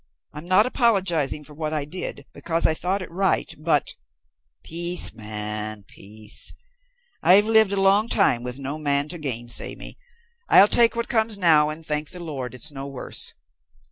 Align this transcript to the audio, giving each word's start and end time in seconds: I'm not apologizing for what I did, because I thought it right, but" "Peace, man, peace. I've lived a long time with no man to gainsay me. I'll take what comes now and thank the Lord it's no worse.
I'm 0.33 0.47
not 0.47 0.65
apologizing 0.65 1.43
for 1.43 1.53
what 1.53 1.73
I 1.75 1.85
did, 1.85 2.25
because 2.33 2.65
I 2.65 2.73
thought 2.73 3.03
it 3.03 3.11
right, 3.11 3.53
but" 3.59 3.93
"Peace, 4.63 5.13
man, 5.13 5.83
peace. 5.87 6.55
I've 7.21 7.45
lived 7.45 7.71
a 7.71 7.79
long 7.79 8.09
time 8.09 8.41
with 8.41 8.57
no 8.57 8.79
man 8.79 9.09
to 9.09 9.19
gainsay 9.19 9.75
me. 9.75 9.99
I'll 10.49 10.67
take 10.67 10.95
what 10.95 11.07
comes 11.07 11.37
now 11.37 11.69
and 11.69 11.85
thank 11.85 12.09
the 12.09 12.19
Lord 12.19 12.55
it's 12.55 12.71
no 12.71 12.87
worse. 12.87 13.35